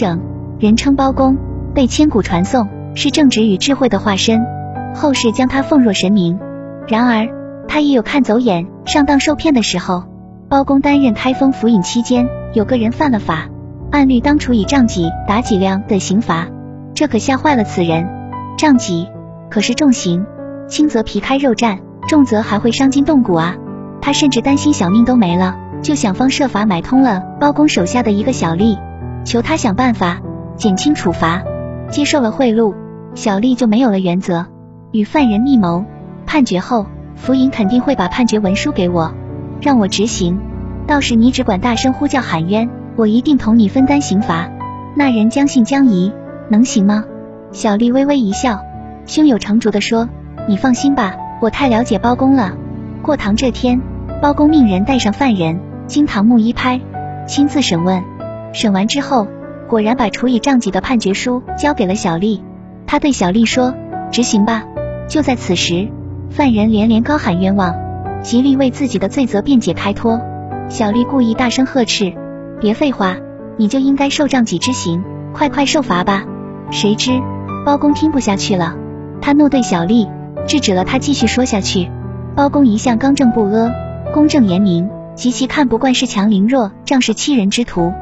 [0.00, 0.18] 整，
[0.58, 1.36] 人称包公，
[1.74, 4.40] 被千古传颂，是正直与智慧的化身，
[4.94, 6.38] 后世将他奉若神明。
[6.88, 7.28] 然而，
[7.68, 10.04] 他也有看走眼、上当受骗的时候。
[10.48, 13.48] 包公担任开封府尹期间，有个人犯了法，
[13.90, 16.48] 按律当处以杖几、打几两的刑罚，
[16.94, 18.08] 这可吓坏了此人。
[18.56, 19.06] 杖几
[19.50, 20.24] 可是重刑，
[20.66, 23.54] 轻则皮开肉绽，重则还会伤筋动骨啊！
[24.00, 28.78] 他甚至担心小命都没了，就想方设法买通了包公手下的一个小吏，
[29.24, 30.20] 求他想办法
[30.56, 31.42] 减轻处罚。
[31.88, 32.74] 接受了贿赂，
[33.14, 34.46] 小丽就没有了原则，
[34.92, 35.84] 与犯人密谋。
[36.24, 39.12] 判决后，府尹肯定会把判决文书给我。
[39.60, 40.38] 让我执行，
[40.86, 44.48] 到时你只管大声呼叫喊冤，我一定同你分担刑罚。
[44.94, 46.12] 那人将信将疑，
[46.48, 47.04] 能行吗？
[47.50, 48.60] 小丽微微一笑，
[49.06, 50.08] 胸有成竹的说
[50.46, 52.52] ：“你放心吧，我太了解包公了。”
[53.02, 53.80] 过堂这天，
[54.22, 56.80] 包公命人带上犯人，经堂木一拍，
[57.26, 58.02] 亲自审问。
[58.52, 59.26] 审完之后，
[59.68, 62.42] 果然把处以杖几的判决书交给了小丽。
[62.86, 63.74] 他对小丽说
[64.10, 64.64] ：“执行吧。”
[65.08, 65.88] 就在此时，
[66.30, 67.74] 犯人连连高喊冤枉。
[68.22, 70.20] 极力为自己的罪责辩解开脱，
[70.68, 72.12] 小丽故意大声呵斥
[72.60, 73.16] ：“别废话，
[73.56, 76.24] 你就应该受杖几之刑，快快受罚吧！”
[76.70, 77.12] 谁知
[77.64, 78.74] 包公听不下去了，
[79.22, 80.08] 他怒对小丽，
[80.46, 81.90] 制止了他继续说下去。
[82.36, 83.72] 包公一向刚正不阿、
[84.12, 87.92] 公正严明，极其看不惯恃强凌弱、仗势欺人之徒，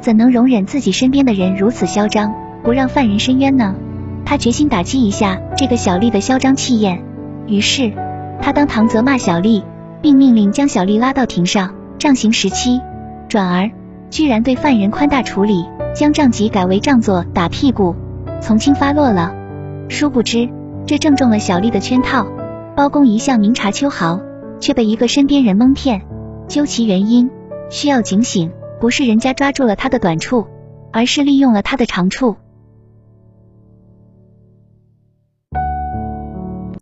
[0.00, 3.74] 怎能容忍自己身边的人如此嚣张，不让犯人伸冤呢？
[4.24, 7.02] 他决心打击一下这个小丽的嚣张气焰，
[7.46, 7.92] 于是。
[8.40, 9.64] 他当堂责骂小丽，
[10.00, 12.80] 并命令将小丽拉到庭上杖刑十七，
[13.28, 13.70] 转而
[14.10, 17.96] 居然对犯人宽大处理，将杖级改为杖座打屁股，
[18.40, 19.34] 从轻发落了。
[19.88, 20.48] 殊不知，
[20.86, 22.28] 这正中了小丽的圈套。
[22.76, 24.20] 包公一向明察秋毫，
[24.60, 26.02] 却被一个身边人蒙骗。
[26.46, 27.28] 究其原因，
[27.70, 30.46] 需要警醒，不是人家抓住了他的短处，
[30.92, 32.36] 而是利用了他的长处。